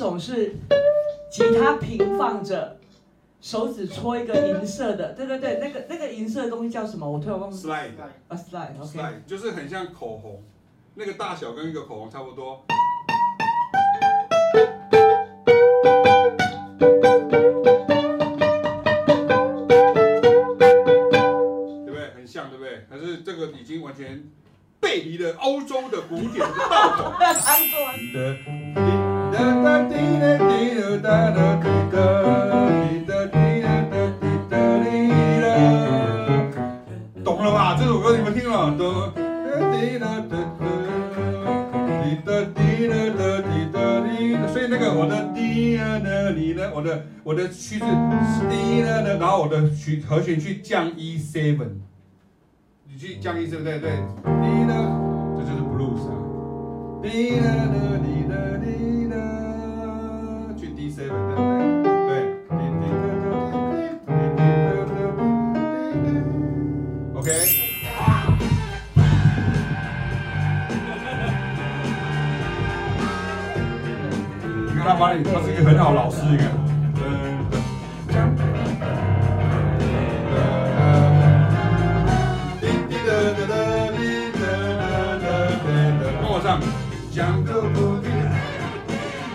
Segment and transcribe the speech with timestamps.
[0.00, 0.56] 种是
[1.30, 2.78] 吉他平放着，
[3.40, 7.08] 手指戳一个银色的，对对对，那个那个银色的东西叫什么？
[7.08, 7.68] 我突然忘记。
[7.68, 7.90] Slide。
[8.28, 8.98] 啊，slide，OK。
[8.98, 10.42] Slide 就是很像口红，
[10.94, 12.64] 那个大小跟一个口红差不多。
[23.22, 24.24] 这个已经完全
[24.80, 27.12] 背离了欧洲的古典的道
[28.82, 28.99] 统。
[29.32, 30.50] 哒哒滴哒滴
[31.00, 31.96] 哒哒哒滴哒
[32.80, 34.86] 滴哒滴哒哒滴哒滴
[35.40, 35.46] 哒，
[37.24, 37.76] 懂了吧？
[37.78, 39.12] 这首歌你们听了都。
[39.12, 39.20] 哒
[39.98, 40.66] 哒哒哒
[42.02, 44.12] 滴哒滴哒哒滴哒滴，
[44.52, 46.68] 所以那个我的滴啊的，你呢？
[46.74, 51.68] 我的我的曲子是滴啊的，然后我的曲和弦去降 E seven，
[52.88, 53.78] 你去降 E 对不对？
[53.78, 53.90] 对，
[54.24, 55.00] 滴啊，
[55.36, 56.12] 这就是 blues 啊。
[57.02, 57.99] 滴啊的。
[61.00, 62.10] Seven 对不对？
[62.10, 62.12] 对，
[62.50, 64.98] 滴滴的的滴滴滴的的
[65.92, 66.20] 滴滴的。
[67.18, 67.28] OK。
[74.66, 76.50] 你看他把你，他是一个很好的老师，你看。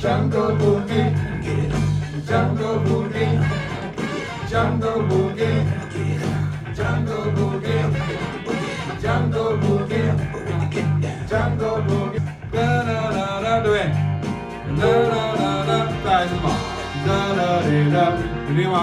[0.00, 0.78] 江哥不
[2.28, 3.26] 给，江哥不给，
[4.46, 5.64] 江哥不给，
[6.74, 7.66] 江哥不给，
[9.00, 10.84] 江哥不给，江哥不给，
[11.26, 12.18] 江哥不给。
[12.52, 13.88] 哒啦啦啦，对，
[14.78, 15.70] 哒啦啦啦，
[16.04, 16.46] 再来一次嘛，
[17.06, 18.12] 哒啦啦，
[18.46, 18.76] 有听吗？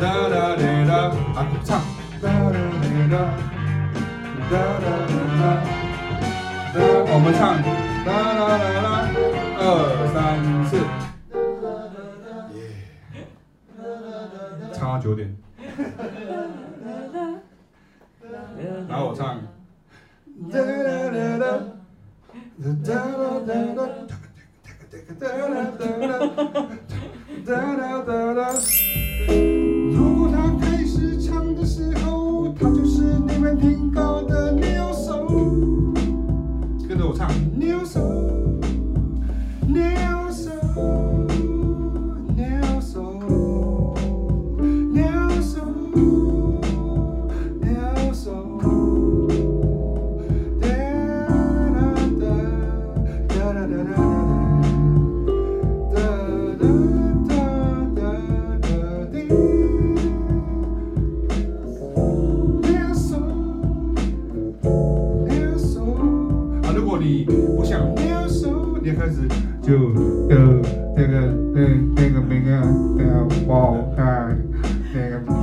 [0.00, 0.92] 哒啦哩啦，
[1.36, 1.78] 啊，唱，
[2.22, 2.26] 啦
[3.10, 3.14] 啦，
[4.50, 4.86] 啦啦
[5.40, 5.46] 啦，
[6.74, 7.87] 我们唱。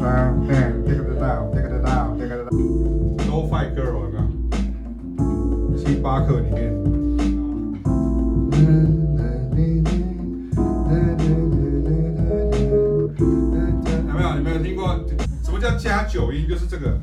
[0.00, 1.22] 那，嗯，这个这个这个
[1.54, 1.68] 这个
[2.18, 2.50] 这个这个
[3.26, 4.18] ，no fight girl 啊，
[5.76, 6.72] 星巴克里面。
[14.06, 14.98] 有没有，有没有听过？
[15.42, 16.98] 什么叫加九音，就是这个。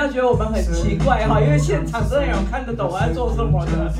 [0.00, 3.92] 不要觉得我们很奇怪哈因为现场真的有看得懂我在做什么的。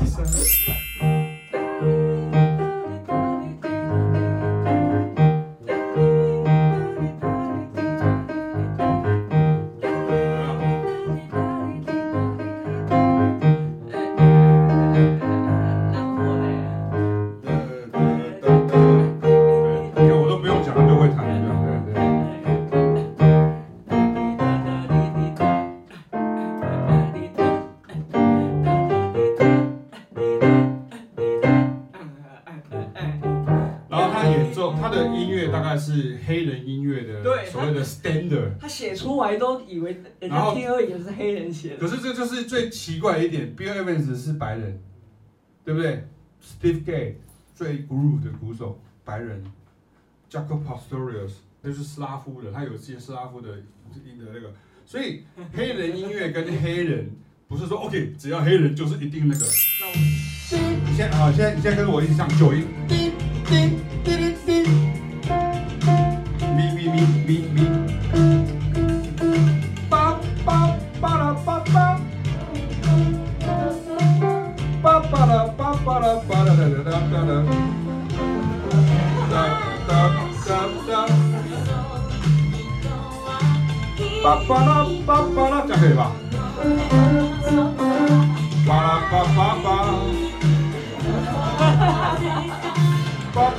[35.71, 41.77] 但是黑人音乐的所谓的 standard，他写出来都以为人家听而已，是黑人写的。
[41.77, 44.81] 可是这就是最奇怪一点，Bill Evans 是白人，
[45.63, 46.05] 对不对
[46.43, 47.15] ？Steve g a y
[47.55, 49.41] 最 groove 的鼓手白人
[50.29, 53.59] ，Jaco Pastorius 那是斯拉夫的，他有些斯拉夫的
[54.05, 54.53] 音的那个，
[54.85, 57.09] 所以黑人音乐跟黑人
[57.47, 59.45] 不是说 OK，只要黑人就是一定那个。
[59.79, 59.93] 那我
[60.85, 62.65] 你先啊，先你先跟着我一起唱九音。
[62.89, 63.13] 叮
[63.45, 63.79] 叮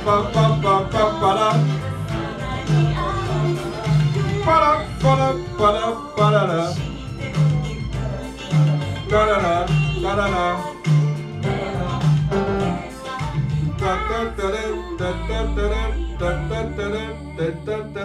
[0.05, 1.41] 巴巴巴巴巴巴拉，
[4.45, 4.65] 巴拉
[5.01, 5.21] 巴拉
[5.57, 5.77] 巴拉
[6.17, 6.51] 巴拉拉，
[9.09, 9.65] 哒啦啦
[10.03, 10.35] 哒啦啦，
[13.79, 14.57] 哒哒哒嘞
[14.97, 15.75] 哒哒哒嘞
[16.19, 16.95] 哒哒哒嘞
[17.65, 17.97] 哒哒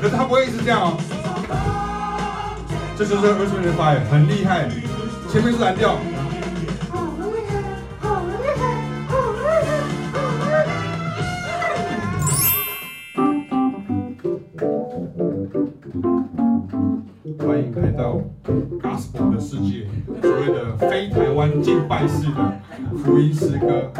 [0.00, 0.98] 可是他不会一直这样哦。
[2.96, 4.68] 这就是 Earth, Wind & Fire，很厉害。
[5.30, 6.15] 前面是蓝调。
[21.62, 22.60] 敬拜式的
[22.98, 23.90] 福音诗歌，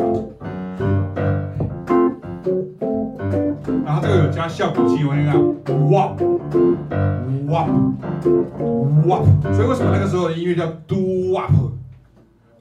[3.85, 5.35] 然后这个有加效果器，我跟你讲，
[5.91, 6.15] 哇
[7.49, 7.67] 哇
[9.07, 11.51] 哇，所以为什么那个时候的音乐叫 doo wop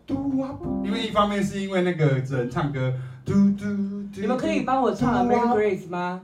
[0.07, 0.57] doo wop？
[0.83, 3.65] 因为一方面是因为那个人唱歌，嘟嘟。
[4.15, 6.21] 你们可以帮我唱《American Grace》吗？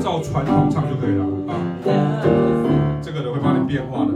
[0.00, 1.54] 照传统唱就可以了啊，
[3.00, 4.12] 这个人会帮你变化的。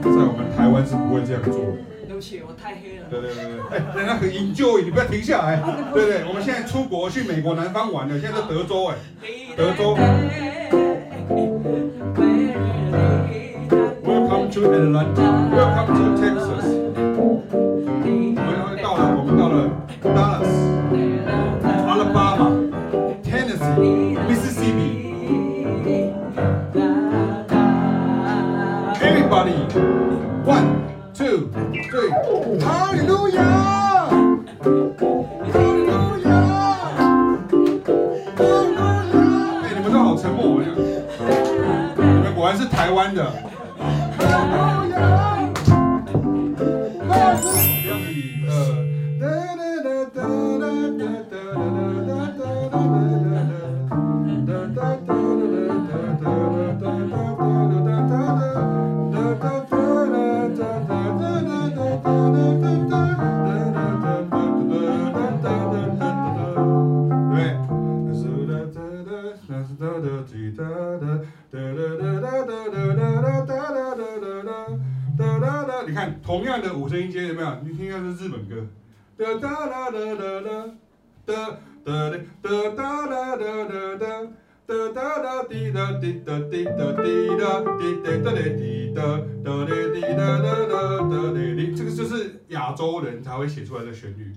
[0.00, 1.87] 在我们台湾是不会这样做的。
[2.18, 3.06] 对不起，我太黑了。
[3.08, 5.62] 对对对对，哎，人家很 enjoy，你不要停下来。
[5.94, 8.96] 对对，我们现在出国去美国南方玩了，现在在德州哎，
[9.56, 9.96] 德州。
[14.02, 15.22] Welcome to Atlanta.
[15.54, 16.47] Welcome to Texas.
[42.48, 43.30] 果然是台湾的。
[78.18, 78.66] 日本歌。
[79.16, 80.64] 哒哒啦啦啦啦，
[81.24, 84.28] 哒哒嘞，哒哒啦啦啦啦，
[84.66, 89.00] 哒哒啦滴哒滴哒滴哒滴哒滴哒哒嘞滴哒
[89.44, 90.74] 哒嘞滴哒哒哒
[91.08, 91.74] 哒嘞滴。
[91.74, 94.32] 这个就是亚洲人才会写出来的旋律，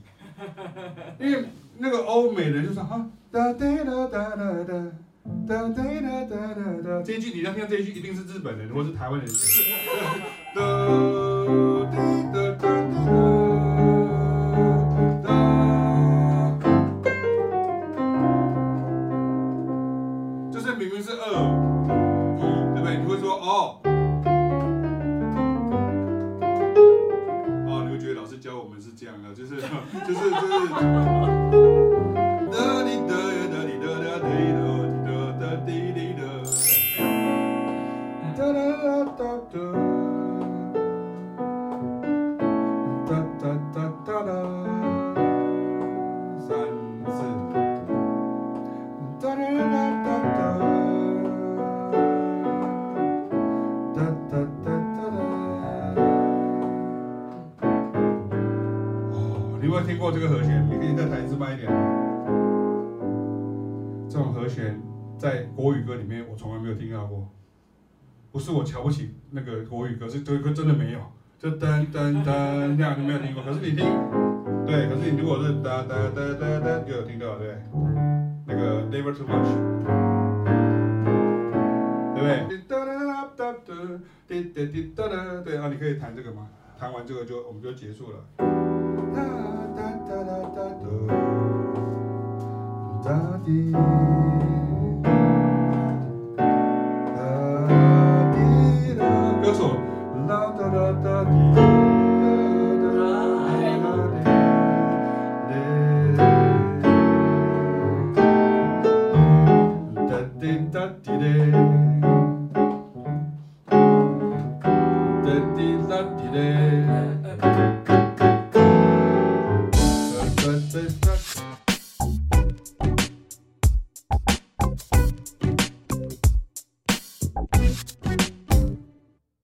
[1.19, 1.45] 因为
[1.77, 4.73] 那个欧美人就说哈哒哒哒哒哒哒
[5.47, 5.83] 哒哒哒
[6.29, 9.63] 哒哒哒，这一句你要听这一句，一定是日本人或是台湾人写
[10.55, 10.61] 的。
[10.61, 10.61] 哒
[11.91, 11.97] 滴
[12.33, 12.50] 哒
[38.41, 39.29] 哒哒哒哒
[43.05, 44.31] 哒哒哒哒哒哒哒
[59.11, 61.71] 哦，你有没有听过这个和弦，你可以再弹一次慢一点。
[64.09, 64.81] 这种和弦
[65.15, 67.29] 在国语歌里面我从来没有听到过，
[68.31, 70.99] 不是我瞧不起那个国语歌，是这个歌真的没有，
[71.37, 73.43] 就噔噔噔这样就没有听过。
[73.43, 73.85] 可是你听，
[74.65, 77.57] 对，可是你如果是哒哒哒哒哒，就有听到，对，
[78.47, 79.51] 那个 Never Too Much，
[82.15, 82.47] 对不对？
[82.69, 83.75] 哒哒哒哒哒，
[84.29, 86.47] 滴滴滴哒哒，对啊，你可以弹这个吗？
[86.79, 88.17] 弹完这个就我们就结束了。
[93.03, 93.79] 哒滴，哒
[100.71, 101.10] 哒哒